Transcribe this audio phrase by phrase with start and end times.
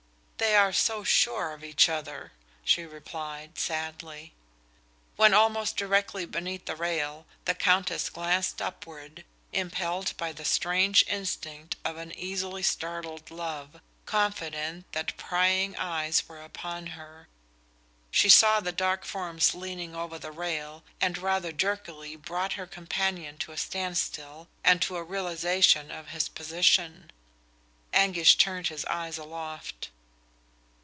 [0.51, 2.31] "They are so sure of each other,"
[2.63, 4.33] she replied, sadly.
[5.15, 11.75] When almost directly beneath the rail, the Countess glanced upward, impelled by the strange instinct
[11.85, 17.27] of an easily startled love, confident that prying eyes were upon her.
[18.09, 23.37] She saw the dark forms leaning over the rail and rather jerkily brought her companion
[23.37, 27.11] to a standstill and to a realization of his position.
[27.93, 29.89] Anguish turned his eyes aloft.